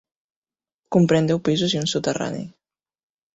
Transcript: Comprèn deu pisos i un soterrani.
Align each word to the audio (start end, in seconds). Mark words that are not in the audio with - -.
Comprèn 0.95 1.27
deu 1.31 1.41
pisos 1.49 1.77
i 1.77 1.81
un 1.83 1.87
soterrani. 1.93 2.41